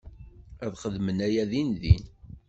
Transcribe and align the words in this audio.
Ad 0.65 0.73
xedmen 0.81 1.17
aya 1.27 1.43
dindin. 1.51 2.03